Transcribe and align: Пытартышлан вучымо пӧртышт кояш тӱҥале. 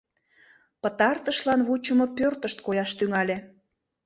Пытартышлан 0.81 1.61
вучымо 1.67 2.05
пӧртышт 2.17 2.57
кояш 2.65 2.91
тӱҥале. 2.97 3.37